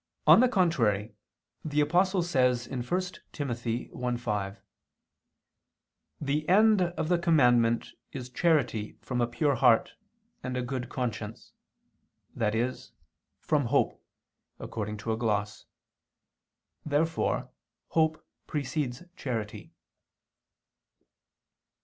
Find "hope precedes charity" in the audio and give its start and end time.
17.89-19.71